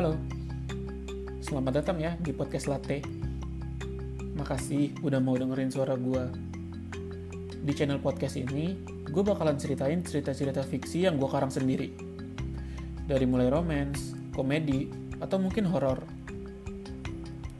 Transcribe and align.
Halo, 0.00 0.16
selamat 1.44 1.84
datang 1.84 2.00
ya 2.00 2.16
di 2.16 2.32
podcast 2.32 2.72
Latte. 2.72 3.04
Makasih 4.32 4.96
udah 5.04 5.20
mau 5.20 5.36
dengerin 5.36 5.68
suara 5.68 5.92
gue. 5.92 6.24
Di 7.60 7.72
channel 7.76 8.00
podcast 8.00 8.40
ini, 8.40 8.80
gue 9.04 9.20
bakalan 9.20 9.60
ceritain 9.60 10.00
cerita-cerita 10.00 10.64
fiksi 10.64 11.04
yang 11.04 11.20
gue 11.20 11.28
karang 11.28 11.52
sendiri. 11.52 11.92
Dari 13.04 13.28
mulai 13.28 13.52
romance, 13.52 14.16
komedi, 14.32 14.88
atau 15.20 15.36
mungkin 15.36 15.68
horor. 15.68 16.00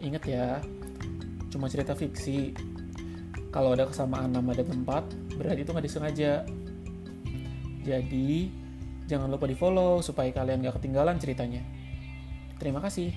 Ingat 0.01 0.25
ya, 0.25 0.65
cuma 1.53 1.69
cerita 1.69 1.93
fiksi. 1.93 2.57
Kalau 3.53 3.77
ada 3.77 3.85
kesamaan 3.85 4.33
nama 4.33 4.57
dan 4.57 4.65
tempat, 4.65 5.05
berarti 5.37 5.61
itu 5.61 5.77
nggak 5.77 5.85
disengaja. 5.85 6.49
Jadi, 7.85 8.49
jangan 9.05 9.29
lupa 9.29 9.45
di 9.45 9.61
follow 9.61 10.01
supaya 10.01 10.33
kalian 10.33 10.65
gak 10.65 10.81
ketinggalan 10.81 11.21
ceritanya. 11.21 11.81
Terima 12.61 12.77
kasih. 12.85 13.09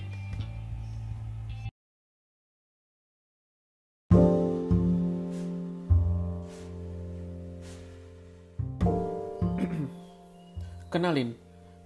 Kenalin, 10.88 11.36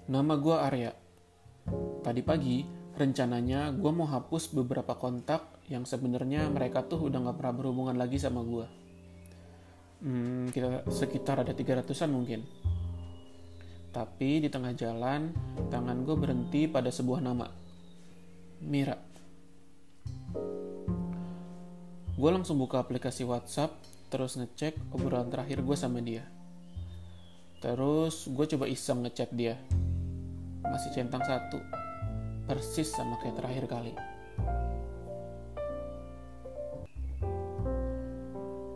nama 0.07 0.39
gue 0.39 0.55
Arya. 0.55 0.95
Tadi 2.07 2.23
pagi, 2.23 2.63
rencananya 2.95 3.75
gue 3.75 3.91
mau 3.91 4.07
hapus 4.07 4.55
beberapa 4.55 4.95
kontak 4.95 5.67
yang 5.67 5.83
sebenarnya 5.83 6.47
mereka 6.55 6.87
tuh 6.87 7.11
udah 7.11 7.27
gak 7.27 7.43
pernah 7.43 7.59
berhubungan 7.59 7.99
lagi 7.99 8.23
sama 8.23 8.47
gue. 8.47 8.67
Hmm, 10.07 10.47
kita 10.55 10.87
sekitar 10.87 11.43
ada 11.43 11.51
300-an 11.51 12.11
mungkin. 12.15 12.47
Tapi 13.89 14.45
di 14.45 14.49
tengah 14.53 14.77
jalan, 14.77 15.33
tangan 15.73 16.05
gue 16.05 16.17
berhenti 16.17 16.69
pada 16.69 16.93
sebuah 16.93 17.25
nama. 17.25 17.49
Mira. 18.61 18.97
Gue 22.19 22.31
langsung 22.35 22.59
buka 22.59 22.83
aplikasi 22.83 23.23
WhatsApp, 23.23 23.73
terus 24.11 24.35
ngecek 24.37 24.77
obrolan 24.93 25.31
terakhir 25.31 25.63
gue 25.63 25.77
sama 25.79 26.03
dia. 26.03 26.27
Terus 27.59 28.29
gue 28.29 28.47
coba 28.55 28.67
iseng 28.69 29.07
ngechat 29.07 29.31
dia. 29.33 29.57
Masih 30.67 30.91
centang 30.95 31.23
satu. 31.25 31.59
Persis 32.45 32.91
sama 32.93 33.17
kayak 33.23 33.39
terakhir 33.41 33.65
kali. 33.71 33.95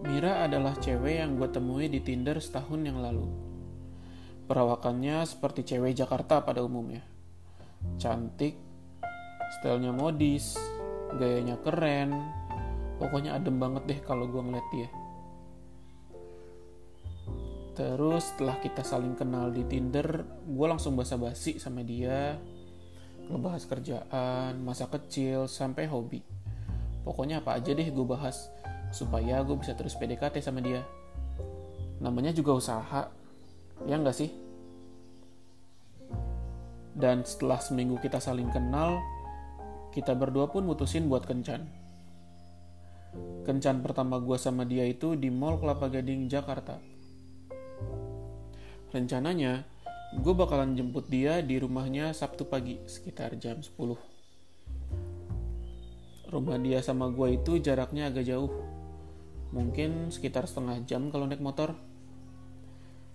Mira 0.03 0.47
adalah 0.47 0.79
cewek 0.79 1.19
yang 1.19 1.35
gue 1.35 1.49
temui 1.51 1.91
di 1.91 1.99
Tinder 1.99 2.39
setahun 2.39 2.79
yang 2.79 3.03
lalu. 3.03 3.52
Perawakannya 4.53 5.25
seperti 5.25 5.65
cewek 5.65 5.97
Jakarta 5.97 6.45
pada 6.45 6.61
umumnya. 6.61 7.01
Cantik, 7.97 8.53
stylenya 9.57 9.97
modis, 9.97 10.61
gayanya 11.17 11.57
keren, 11.65 12.13
pokoknya 13.01 13.41
adem 13.41 13.57
banget 13.57 13.89
deh 13.89 14.01
kalau 14.05 14.29
gue 14.29 14.45
ngeliat 14.45 14.69
dia. 14.69 14.93
Terus 17.73 18.29
setelah 18.29 18.61
kita 18.61 18.85
saling 18.85 19.17
kenal 19.17 19.49
di 19.49 19.65
Tinder, 19.65 20.21
gue 20.45 20.67
langsung 20.69 21.01
basa-basi 21.01 21.57
sama 21.57 21.81
dia, 21.81 22.37
ngebahas 23.33 23.65
kerjaan, 23.65 24.61
masa 24.61 24.85
kecil, 24.93 25.49
sampai 25.49 25.89
hobi. 25.89 26.21
Pokoknya 27.09 27.41
apa 27.41 27.57
aja 27.57 27.73
deh 27.73 27.89
gue 27.89 28.05
bahas, 28.05 28.53
supaya 28.93 29.41
gue 29.49 29.57
bisa 29.57 29.73
terus 29.73 29.97
PDKT 29.97 30.45
sama 30.45 30.61
dia. 30.61 30.85
Namanya 32.05 32.37
juga 32.37 32.53
usaha, 32.53 33.09
ya 33.89 33.97
nggak 33.97 34.13
sih? 34.21 34.42
Dan 36.93 37.25
setelah 37.25 37.57
seminggu 37.57 37.97
kita 38.01 38.21
saling 38.21 38.53
kenal, 38.53 39.01
kita 39.93 40.13
berdua 40.13 40.49
pun 40.49 40.65
mutusin 40.65 41.09
buat 41.09 41.25
kencan. 41.25 41.65
Kencan 43.45 43.85
pertama 43.85 44.17
gue 44.21 44.37
sama 44.41 44.65
dia 44.65 44.89
itu 44.89 45.13
di 45.17 45.29
Mall 45.29 45.61
Kelapa 45.61 45.93
Gading, 45.93 46.33
Jakarta. 46.33 46.81
Rencananya, 48.93 49.65
gue 50.21 50.35
bakalan 50.37 50.77
jemput 50.77 51.09
dia 51.09 51.41
di 51.41 51.57
rumahnya 51.57 52.13
Sabtu 52.13 52.45
pagi, 52.49 52.81
sekitar 52.85 53.37
jam 53.41 53.61
10. 53.61 53.97
Rumah 56.33 56.57
dia 56.65 56.81
sama 56.81 57.13
gue 57.13 57.37
itu 57.37 57.61
jaraknya 57.61 58.09
agak 58.09 58.25
jauh. 58.25 58.53
Mungkin 59.53 60.09
sekitar 60.09 60.49
setengah 60.49 60.81
jam 60.89 61.13
kalau 61.13 61.29
naik 61.29 61.45
motor. 61.45 61.77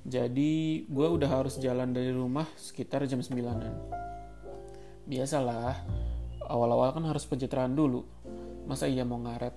Jadi 0.07 0.87
gue 0.87 1.07
udah 1.19 1.27
harus 1.27 1.59
jalan 1.59 1.91
dari 1.91 2.15
rumah 2.15 2.47
sekitar 2.55 3.03
jam 3.11 3.19
9-an. 3.19 3.75
Biasalah, 5.03 5.83
awal-awal 6.47 6.95
kan 6.95 7.03
harus 7.11 7.27
pencitraan 7.27 7.75
dulu. 7.75 8.07
Masa 8.63 8.87
iya 8.87 9.03
mau 9.03 9.19
ngaret? 9.19 9.51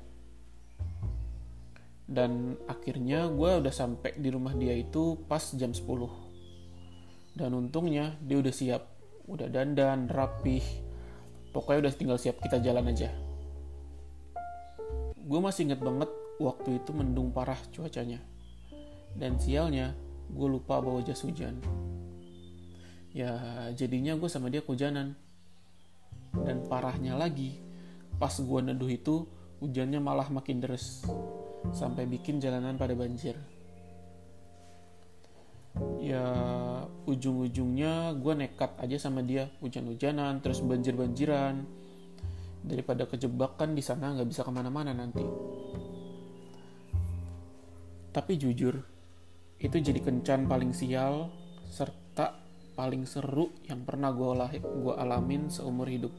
Dan 2.11 2.59
akhirnya 2.67 3.31
gue 3.31 3.63
udah 3.63 3.71
sampai 3.71 4.19
di 4.19 4.27
rumah 4.35 4.51
dia 4.59 4.75
itu 4.75 5.23
pas 5.31 5.55
jam 5.55 5.71
10. 5.71 5.87
Dan 7.39 7.55
untungnya 7.55 8.19
dia 8.19 8.43
udah 8.43 8.51
siap. 8.51 8.83
Udah 9.31 9.47
dandan, 9.47 10.11
rapih. 10.11 10.67
Pokoknya 11.55 11.87
udah 11.87 11.95
tinggal 11.95 12.19
siap 12.19 12.43
kita 12.43 12.59
jalan 12.59 12.91
aja. 12.91 13.15
Gue 15.15 15.39
masih 15.39 15.71
inget 15.71 15.79
banget 15.79 16.11
waktu 16.43 16.83
itu 16.83 16.91
mendung 16.91 17.31
parah 17.31 17.59
cuacanya. 17.71 18.19
Dan 19.15 19.39
sialnya, 19.39 19.95
gue 20.31 20.49
lupa 20.49 20.79
bawa 20.79 21.03
jas 21.03 21.23
hujan. 21.27 21.59
Ya, 23.11 23.35
jadinya 23.75 24.15
gue 24.15 24.31
sama 24.31 24.49
dia 24.49 24.63
kehujanan. 24.63 25.19
Dan 26.31 26.63
parahnya 26.71 27.19
lagi, 27.19 27.59
pas 28.23 28.31
gue 28.31 28.61
neduh 28.63 28.87
itu, 28.87 29.27
hujannya 29.59 29.99
malah 29.99 30.31
makin 30.31 30.63
deres. 30.63 31.03
Sampai 31.75 32.07
bikin 32.07 32.39
jalanan 32.39 32.79
pada 32.79 32.95
banjir. 32.95 33.35
Ya, 35.99 36.25
ujung-ujungnya 37.07 38.15
gue 38.15 38.35
nekat 38.47 38.79
aja 38.79 38.97
sama 38.99 39.27
dia. 39.27 39.51
Hujan-hujanan, 39.59 40.39
terus 40.39 40.63
banjir-banjiran. 40.63 41.67
Daripada 42.61 43.09
kejebak 43.11 43.59
kan 43.59 43.75
di 43.75 43.83
sana 43.83 44.15
nggak 44.15 44.29
bisa 44.31 44.47
ke 44.47 44.53
mana-mana 44.55 44.95
nanti. 44.95 45.25
Tapi 48.11 48.35
jujur, 48.39 48.75
itu 49.61 49.77
jadi 49.77 50.01
kencan 50.01 50.49
paling 50.49 50.73
sial 50.73 51.29
serta 51.69 52.41
paling 52.73 53.05
seru 53.05 53.53
yang 53.69 53.85
pernah 53.85 54.09
gue 54.09 54.33
gua 54.81 54.97
alamin 55.05 55.53
seumur 55.53 55.85
hidup. 55.85 56.13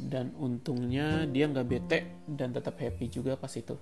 Dan 0.00 0.32
untungnya 0.40 1.28
dia 1.28 1.44
nggak 1.44 1.68
bete 1.68 1.98
dan 2.24 2.56
tetap 2.56 2.80
happy 2.80 3.12
juga 3.12 3.36
pas 3.36 3.52
itu. 3.52 3.76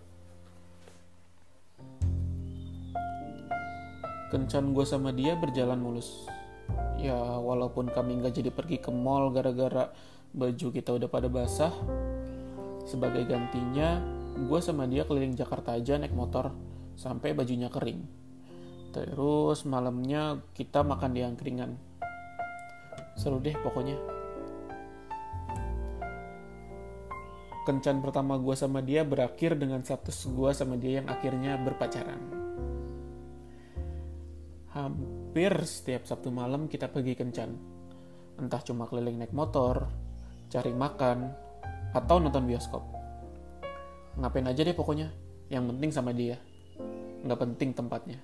Kencan 4.35 4.75
gue 4.75 4.83
sama 4.83 5.15
dia 5.15 5.39
berjalan 5.39 5.79
mulus. 5.79 6.27
Ya 6.99 7.15
walaupun 7.39 7.95
kami 7.95 8.19
nggak 8.19 8.43
jadi 8.43 8.51
pergi 8.51 8.83
ke 8.83 8.91
mall 8.91 9.31
gara-gara 9.31 9.95
baju 10.35 10.67
kita 10.73 10.99
udah 10.99 11.09
pada 11.13 11.29
basah, 11.31 11.71
sebagai 12.89 13.23
gantinya 13.29 14.03
gue 14.35 14.61
sama 14.65 14.89
dia 14.89 15.05
keliling 15.07 15.37
Jakarta 15.37 15.77
aja 15.77 16.01
naik 16.01 16.17
motor 16.17 16.72
sampai 17.03 17.35
bajunya 17.35 17.67
kering. 17.67 18.07
Terus 18.95 19.67
malamnya 19.67 20.39
kita 20.55 20.87
makan 20.87 21.11
di 21.11 21.27
angkringan. 21.27 21.75
Seru 23.19 23.43
deh 23.43 23.59
pokoknya. 23.59 23.99
Kencan 27.67 27.99
pertama 27.99 28.39
gue 28.39 28.55
sama 28.55 28.83
dia 28.83 29.03
berakhir 29.03 29.59
dengan 29.59 29.83
status 29.83 30.31
gue 30.31 30.51
sama 30.55 30.79
dia 30.79 31.03
yang 31.03 31.11
akhirnya 31.11 31.59
berpacaran. 31.59 32.23
Hampir 34.73 35.53
setiap 35.67 36.07
Sabtu 36.07 36.31
malam 36.31 36.71
kita 36.71 36.87
pergi 36.87 37.19
kencan. 37.19 37.51
Entah 38.39 38.63
cuma 38.65 38.87
keliling 38.89 39.21
naik 39.21 39.35
motor, 39.35 39.87
cari 40.49 40.73
makan, 40.75 41.31
atau 41.93 42.17
nonton 42.19 42.49
bioskop. 42.49 42.83
Ngapain 44.19 44.49
aja 44.49 44.65
deh 44.65 44.75
pokoknya, 44.75 45.13
yang 45.53 45.69
penting 45.69 45.93
sama 45.93 46.11
dia 46.11 46.41
nggak 47.23 47.41
penting 47.41 47.71
tempatnya. 47.71 48.19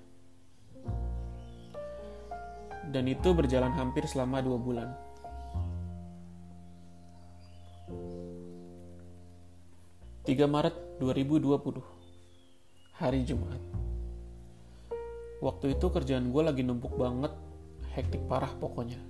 Dan 2.88 3.04
itu 3.06 3.30
berjalan 3.36 3.70
hampir 3.76 4.08
selama 4.08 4.42
dua 4.42 4.58
bulan. 4.58 4.88
Tiga 10.28 10.44
Maret 10.44 11.00
2020, 11.00 11.80
hari 13.00 13.24
Jumat. 13.24 13.60
Waktu 15.40 15.78
itu 15.78 15.86
kerjaan 15.88 16.28
gue 16.34 16.42
lagi 16.44 16.60
numpuk 16.66 16.98
banget, 16.98 17.32
hektik 17.96 18.20
parah 18.28 18.52
pokoknya. 18.60 19.00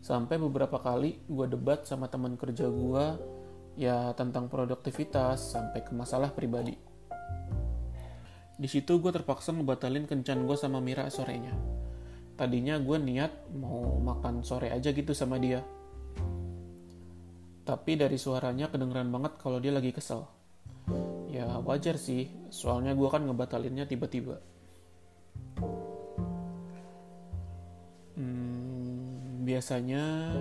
Sampai 0.00 0.40
beberapa 0.40 0.80
kali 0.80 1.20
gue 1.28 1.46
debat 1.50 1.84
sama 1.84 2.08
teman 2.08 2.40
kerja 2.40 2.64
gue 2.70 3.04
ya 3.76 4.12
tentang 4.16 4.48
produktivitas 4.48 5.52
sampai 5.52 5.84
ke 5.84 5.92
masalah 5.92 6.32
pribadi. 6.32 6.91
Di 8.62 8.70
situ 8.70 9.02
gue 9.02 9.10
terpaksa 9.10 9.50
ngebatalin 9.50 10.06
kencan 10.06 10.46
gue 10.46 10.54
sama 10.54 10.78
Mira 10.78 11.10
sorenya. 11.10 11.50
tadinya 12.32 12.78
gue 12.78 12.96
niat 12.96 13.52
mau 13.58 13.98
makan 13.98 14.46
sore 14.46 14.70
aja 14.70 14.94
gitu 14.94 15.10
sama 15.12 15.36
dia. 15.42 15.66
Tapi 17.66 17.98
dari 17.98 18.14
suaranya 18.18 18.70
kedengeran 18.70 19.10
banget 19.10 19.34
kalau 19.42 19.58
dia 19.58 19.74
lagi 19.74 19.90
kesel. 19.90 20.26
Ya 21.26 21.58
wajar 21.58 21.98
sih, 21.98 22.30
soalnya 22.54 22.94
gue 22.94 23.08
kan 23.10 23.26
ngebatalinnya 23.26 23.86
tiba-tiba. 23.90 24.38
Hmm, 28.14 29.42
biasanya 29.42 30.34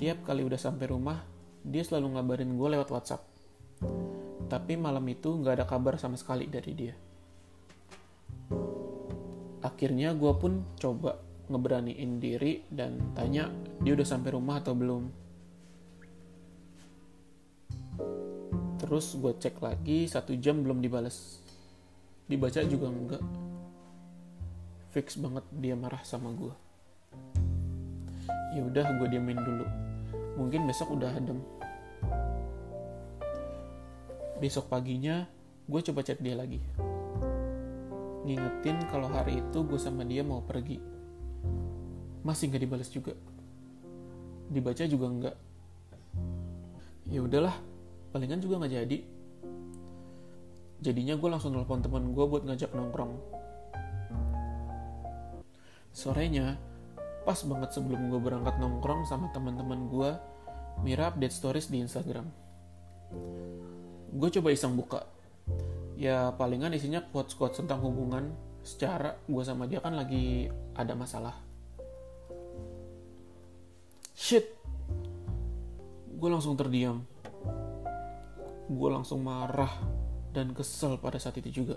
tiap 0.00 0.24
kali 0.24 0.44
udah 0.44 0.60
sampai 0.60 0.88
rumah, 0.88 1.24
dia 1.60 1.84
selalu 1.84 2.16
ngabarin 2.16 2.56
gue 2.56 2.68
lewat 2.72 2.88
WhatsApp. 2.88 3.22
Tapi 4.48 4.76
malam 4.76 5.04
itu 5.08 5.28
nggak 5.28 5.60
ada 5.60 5.66
kabar 5.68 5.96
sama 5.96 6.16
sekali 6.16 6.48
dari 6.48 6.72
dia. 6.72 7.03
Akhirnya 9.64 10.12
gue 10.12 10.32
pun 10.36 10.60
coba 10.76 11.16
ngeberaniin 11.48 12.20
diri 12.20 12.68
dan 12.68 13.16
tanya 13.16 13.48
dia 13.80 13.96
udah 13.96 14.04
sampai 14.04 14.36
rumah 14.36 14.60
atau 14.60 14.76
belum. 14.76 15.08
Terus 18.84 19.16
gue 19.16 19.32
cek 19.32 19.64
lagi 19.64 20.04
satu 20.04 20.36
jam 20.36 20.60
belum 20.60 20.84
dibales. 20.84 21.40
Dibaca 22.28 22.60
juga 22.68 22.92
enggak. 22.92 23.24
Fix 24.92 25.16
banget 25.16 25.44
dia 25.56 25.72
marah 25.72 26.04
sama 26.04 26.28
gue. 26.36 26.54
Ya 28.52 28.60
udah 28.60 28.84
gue 29.00 29.08
diamin 29.08 29.40
dulu. 29.40 29.66
Mungkin 30.44 30.68
besok 30.68 30.92
udah 30.92 31.08
adem. 31.08 31.40
Besok 34.44 34.68
paginya 34.68 35.24
gue 35.64 35.80
coba 35.80 36.04
chat 36.04 36.20
dia 36.20 36.36
lagi. 36.36 36.60
Ngingetin 38.24 38.88
kalau 38.88 39.12
hari 39.12 39.44
itu 39.44 39.58
gue 39.62 39.76
sama 39.76 40.02
dia 40.02 40.24
mau 40.24 40.40
pergi. 40.40 40.80
Masih 42.24 42.48
nggak 42.48 42.62
dibales 42.64 42.88
juga. 42.88 43.12
Dibaca 44.48 44.84
juga 44.88 45.06
enggak. 45.08 45.36
Ya 47.04 47.20
udahlah, 47.20 47.52
palingan 48.10 48.40
juga 48.40 48.64
nggak 48.64 48.74
jadi. 48.74 48.98
Jadinya 50.80 51.14
gue 51.20 51.28
langsung 51.28 51.52
telepon 51.52 51.84
teman 51.84 52.16
gue 52.16 52.24
buat 52.24 52.42
ngajak 52.48 52.72
nongkrong. 52.72 53.12
Sorenya, 55.94 56.58
pas 57.22 57.38
banget 57.44 57.70
sebelum 57.76 58.08
gue 58.08 58.20
berangkat 58.20 58.56
nongkrong 58.58 59.06
sama 59.06 59.30
teman-teman 59.30 59.86
gue, 59.92 60.10
Mira 60.82 61.06
update 61.12 61.30
stories 61.30 61.70
di 61.70 61.78
Instagram. 61.78 62.26
Gue 64.10 64.28
coba 64.34 64.50
iseng 64.50 64.74
buka. 64.74 65.06
Ya 65.94 66.34
palingan 66.34 66.74
isinya 66.74 66.98
quotes-quotes 67.00 67.62
tentang 67.62 67.78
hubungan 67.86 68.34
secara 68.64 69.20
gue 69.28 69.42
sama 69.44 69.68
dia 69.70 69.78
kan 69.78 69.94
lagi 69.94 70.50
ada 70.74 70.96
masalah. 70.98 71.36
Shit. 74.16 74.48
Gue 76.16 76.28
langsung 76.32 76.56
terdiam. 76.56 77.04
Gue 78.66 78.88
langsung 78.88 79.20
marah 79.20 79.70
dan 80.32 80.56
kesel 80.56 80.96
pada 80.98 81.20
saat 81.20 81.38
itu 81.38 81.62
juga. 81.62 81.76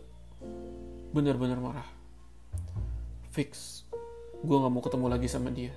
Bener-bener 1.12 1.60
marah. 1.60 1.86
Fix. 3.36 3.84
Gue 4.42 4.58
gak 4.58 4.72
mau 4.72 4.81
ketemu 4.81 5.08
lagi 5.12 5.28
sama 5.30 5.52
dia. 5.52 5.75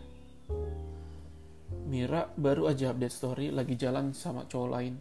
Mira 1.91 2.31
baru 2.39 2.71
aja 2.71 2.95
update 2.95 3.11
story 3.11 3.47
lagi 3.51 3.75
jalan 3.75 4.15
sama 4.15 4.47
cowok 4.47 4.71
lain. 4.71 4.95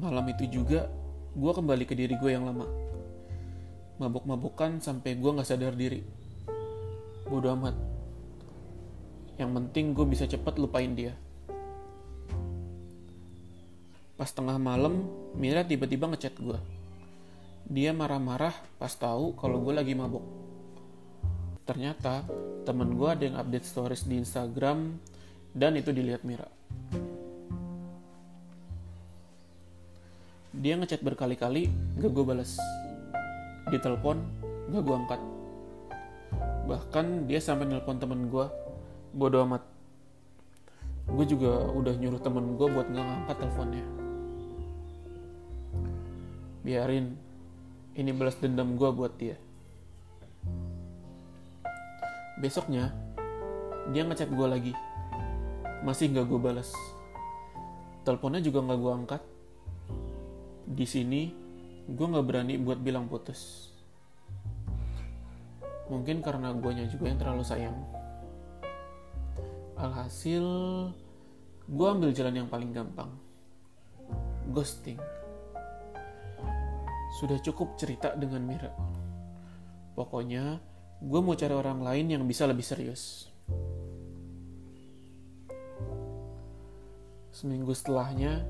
Malam 0.00 0.32
itu 0.32 0.48
juga, 0.48 0.88
gue 1.36 1.52
kembali 1.52 1.84
ke 1.84 1.92
diri 1.92 2.16
gue 2.16 2.32
yang 2.32 2.48
lama. 2.48 2.64
Mabuk-mabukan 4.00 4.80
sampai 4.80 5.12
gue 5.20 5.28
gak 5.36 5.44
sadar 5.44 5.76
diri. 5.76 6.00
Bodoh 7.28 7.52
amat. 7.52 7.76
Yang 9.36 9.50
penting 9.60 9.92
gue 9.92 10.06
bisa 10.08 10.24
cepet 10.24 10.56
lupain 10.56 10.88
dia. 10.96 11.12
Pas 14.16 14.32
tengah 14.32 14.56
malam, 14.56 15.04
Mira 15.36 15.68
tiba-tiba 15.68 16.08
ngechat 16.08 16.32
gue. 16.40 16.56
Dia 17.68 17.92
marah-marah 17.92 18.56
pas 18.80 18.96
tahu 18.96 19.36
kalau 19.36 19.60
gue 19.60 19.76
lagi 19.76 19.92
mabuk. 19.92 20.24
Ternyata 21.68 22.24
temen 22.64 22.96
gue 22.96 23.08
ada 23.08 23.20
yang 23.28 23.36
update 23.36 23.68
stories 23.68 24.08
di 24.08 24.16
Instagram 24.16 24.96
dan 25.52 25.76
itu 25.76 25.92
dilihat 25.92 26.24
Mira. 26.24 26.48
Dia 30.60 30.76
ngechat 30.76 31.00
berkali-kali, 31.00 31.72
gak 31.96 32.12
gue 32.12 32.20
balas. 32.20 32.60
Ditelepon, 33.72 34.20
gak 34.68 34.84
gue 34.84 34.92
angkat. 34.92 35.20
Bahkan 36.68 37.24
dia 37.24 37.40
sampai 37.40 37.64
nelpon 37.64 37.96
temen 37.96 38.28
gue, 38.28 38.44
bodo 39.16 39.40
amat. 39.48 39.64
Gue 41.08 41.24
juga 41.24 41.64
udah 41.64 41.96
nyuruh 41.96 42.20
temen 42.20 42.60
gue 42.60 42.68
buat 42.76 42.92
gak 42.92 43.00
ngangkat 43.08 43.36
teleponnya. 43.40 43.86
Biarin, 46.60 47.16
ini 47.96 48.12
balas 48.12 48.36
dendam 48.36 48.76
gue 48.76 48.90
buat 48.92 49.16
dia. 49.16 49.40
Besoknya, 52.36 52.92
dia 53.96 54.04
ngechat 54.04 54.28
gue 54.28 54.44
lagi. 54.44 54.76
Masih 55.88 56.12
gak 56.12 56.28
gue 56.28 56.36
balas. 56.36 56.68
Teleponnya 58.04 58.44
juga 58.44 58.60
gak 58.60 58.76
gue 58.76 58.92
angkat. 58.92 59.29
Di 60.70 60.86
sini, 60.86 61.26
gue 61.90 62.06
gak 62.06 62.22
berani 62.22 62.54
buat 62.54 62.78
bilang 62.78 63.10
putus. 63.10 63.74
Mungkin 65.90 66.22
karena 66.22 66.54
guanya 66.54 66.86
juga 66.86 67.10
yang 67.10 67.18
terlalu 67.18 67.42
sayang. 67.42 67.74
Alhasil, 69.74 70.46
gue 71.66 71.86
ambil 71.90 72.14
jalan 72.14 72.46
yang 72.46 72.48
paling 72.48 72.70
gampang. 72.70 73.10
Ghosting. 74.54 75.02
Sudah 77.18 77.42
cukup 77.42 77.74
cerita 77.74 78.14
dengan 78.14 78.46
Mira. 78.46 78.70
Pokoknya, 79.98 80.62
gue 81.02 81.18
mau 81.18 81.34
cari 81.34 81.50
orang 81.50 81.82
lain 81.82 82.14
yang 82.14 82.22
bisa 82.30 82.46
lebih 82.46 82.62
serius. 82.62 83.26
Seminggu 87.34 87.74
setelahnya, 87.74 88.46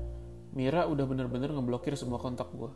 Mira 0.51 0.83
udah 0.83 1.07
bener-bener 1.07 1.55
ngeblokir 1.55 1.95
semua 1.95 2.19
kontak 2.19 2.51
gue. 2.51 2.67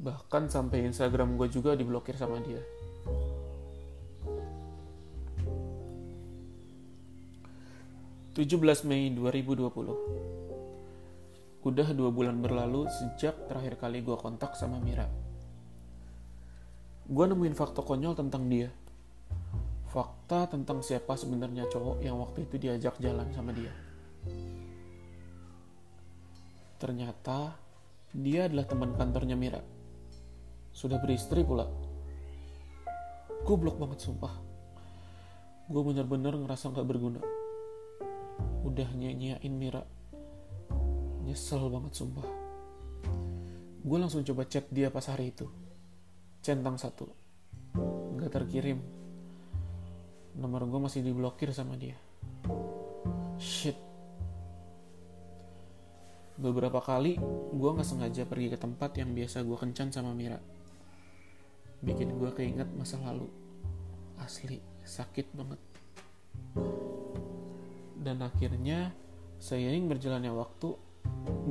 Bahkan 0.00 0.48
sampai 0.48 0.88
Instagram 0.88 1.36
gue 1.36 1.52
juga 1.52 1.76
diblokir 1.76 2.16
sama 2.16 2.40
dia. 2.40 2.64
...17 8.30 8.86
Mei 8.88 9.12
2020 9.12 11.60
Udah 11.60 11.92
dua 11.92 12.08
bulan 12.08 12.40
berlalu 12.40 12.88
sejak 12.88 13.36
terakhir 13.44 13.76
kali 13.76 14.00
gue 14.00 14.16
kontak 14.16 14.56
sama 14.56 14.80
Mira. 14.80 15.04
Gue 17.04 17.28
nemuin 17.28 17.52
fakta 17.52 17.84
konyol 17.84 18.16
tentang 18.16 18.48
dia. 18.48 18.72
Fakta 19.92 20.48
tentang 20.48 20.80
siapa 20.80 21.20
sebenarnya 21.20 21.68
cowok 21.68 22.00
yang 22.00 22.16
waktu 22.16 22.48
itu 22.48 22.56
diajak 22.56 22.96
jalan 23.02 23.28
sama 23.36 23.52
dia. 23.52 23.89
Ternyata 26.80 27.60
dia 28.16 28.48
adalah 28.48 28.64
teman 28.64 28.96
kantornya 28.96 29.36
Mira. 29.36 29.60
Sudah 30.72 30.96
beristri 30.96 31.44
pula. 31.44 31.68
Goblok 33.44 33.76
banget 33.76 34.00
sumpah. 34.00 34.32
Gue 35.68 35.82
bener-bener 35.84 36.40
ngerasa 36.40 36.72
gak 36.72 36.88
berguna. 36.88 37.20
Udah 38.64 38.88
nyanyiin 38.96 39.52
Mira. 39.52 39.84
Nyesel 41.28 41.68
banget 41.68 42.00
sumpah. 42.00 42.24
Gue 43.84 43.98
langsung 44.00 44.24
coba 44.24 44.48
chat 44.48 44.64
dia 44.72 44.88
pas 44.88 45.04
hari 45.04 45.36
itu. 45.36 45.52
Centang 46.40 46.80
satu. 46.80 47.12
Gak 48.16 48.32
terkirim. 48.32 48.80
Nomor 50.40 50.64
gue 50.64 50.80
masih 50.80 51.04
diblokir 51.04 51.52
sama 51.52 51.76
dia. 51.76 52.00
Beberapa 56.40 56.80
kali 56.80 57.20
gue 57.52 57.70
gak 57.76 57.84
sengaja 57.84 58.24
pergi 58.24 58.48
ke 58.48 58.56
tempat 58.56 58.96
yang 58.96 59.12
biasa 59.12 59.44
gue 59.44 59.60
kencan 59.60 59.92
sama 59.92 60.16
Mira. 60.16 60.40
Bikin 61.84 62.16
gue 62.16 62.32
keinget 62.32 62.64
masa 62.72 62.96
lalu. 63.04 63.28
Asli, 64.16 64.56
sakit 64.80 65.36
banget. 65.36 65.60
Dan 68.00 68.24
akhirnya, 68.24 68.96
seiring 69.36 69.84
berjalannya 69.92 70.32
waktu, 70.32 70.72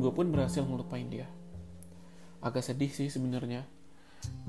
gue 0.02 0.10
pun 0.10 0.34
berhasil 0.34 0.66
ngelupain 0.66 1.06
dia. 1.06 1.30
Agak 2.42 2.66
sedih 2.66 2.90
sih 2.90 3.14
sebenarnya. 3.14 3.70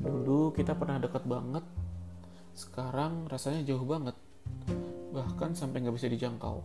Dulu 0.01 0.57
kita 0.57 0.73
pernah 0.73 0.97
dekat 0.97 1.29
banget, 1.29 1.65
sekarang 2.57 3.29
rasanya 3.29 3.61
jauh 3.69 3.85
banget. 3.85 4.17
Bahkan 5.13 5.53
sampai 5.53 5.85
gak 5.85 5.97
bisa 6.01 6.09
dijangkau. 6.09 6.65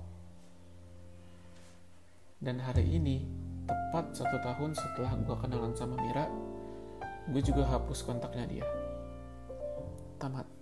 Dan 2.39 2.63
hari 2.63 2.87
ini, 2.95 3.44
tepat 3.65 4.05
satu 4.13 4.37
tahun 4.41 4.71
setelah 4.77 5.11
gue 5.25 5.35
kenalan 5.41 5.73
sama 5.73 5.97
Mira, 5.99 6.25
gue 7.29 7.41
juga 7.41 7.65
hapus 7.65 8.05
kontaknya 8.05 8.45
dia. 8.47 8.67
tamat. 10.15 10.54